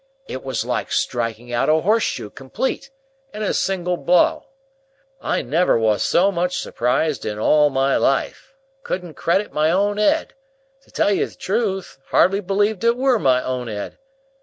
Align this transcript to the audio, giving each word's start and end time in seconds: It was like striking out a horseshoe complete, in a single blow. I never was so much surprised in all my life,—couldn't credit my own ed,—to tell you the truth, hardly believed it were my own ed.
It 0.27 0.43
was 0.43 0.65
like 0.65 0.91
striking 0.91 1.53
out 1.53 1.69
a 1.69 1.79
horseshoe 1.81 2.31
complete, 2.31 2.89
in 3.35 3.43
a 3.43 3.53
single 3.53 3.97
blow. 3.97 4.45
I 5.21 5.43
never 5.43 5.77
was 5.77 6.01
so 6.01 6.31
much 6.31 6.57
surprised 6.57 7.23
in 7.23 7.37
all 7.37 7.69
my 7.69 7.95
life,—couldn't 7.97 9.13
credit 9.13 9.53
my 9.53 9.69
own 9.69 9.99
ed,—to 9.99 10.89
tell 10.91 11.11
you 11.11 11.27
the 11.27 11.35
truth, 11.35 11.99
hardly 12.07 12.39
believed 12.39 12.83
it 12.83 12.97
were 12.97 13.19
my 13.19 13.43
own 13.43 13.69
ed. 13.69 13.99